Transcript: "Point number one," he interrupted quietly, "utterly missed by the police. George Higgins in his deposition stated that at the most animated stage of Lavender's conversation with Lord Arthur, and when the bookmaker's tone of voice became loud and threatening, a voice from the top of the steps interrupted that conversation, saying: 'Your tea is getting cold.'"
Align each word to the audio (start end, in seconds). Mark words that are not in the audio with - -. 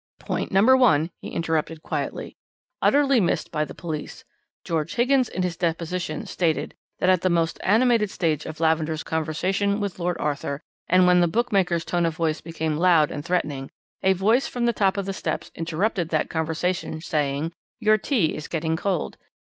"Point 0.17 0.51
number 0.51 0.75
one," 0.75 1.11
he 1.19 1.29
interrupted 1.29 1.83
quietly, 1.83 2.35
"utterly 2.81 3.19
missed 3.21 3.51
by 3.51 3.63
the 3.63 3.75
police. 3.75 4.25
George 4.65 4.95
Higgins 4.95 5.29
in 5.29 5.43
his 5.43 5.55
deposition 5.55 6.25
stated 6.25 6.73
that 6.97 7.07
at 7.11 7.21
the 7.21 7.29
most 7.29 7.59
animated 7.63 8.09
stage 8.09 8.47
of 8.47 8.59
Lavender's 8.59 9.03
conversation 9.03 9.79
with 9.79 9.99
Lord 9.99 10.17
Arthur, 10.17 10.59
and 10.87 11.05
when 11.05 11.21
the 11.21 11.27
bookmaker's 11.27 11.85
tone 11.85 12.07
of 12.07 12.15
voice 12.15 12.41
became 12.41 12.77
loud 12.77 13.11
and 13.11 13.23
threatening, 13.23 13.69
a 14.01 14.13
voice 14.13 14.47
from 14.47 14.65
the 14.65 14.73
top 14.73 14.97
of 14.97 15.05
the 15.05 15.13
steps 15.13 15.51
interrupted 15.53 16.09
that 16.09 16.31
conversation, 16.31 16.99
saying: 16.99 17.53
'Your 17.79 17.99
tea 17.99 18.33
is 18.33 18.47
getting 18.47 18.75
cold.'" 18.75 19.17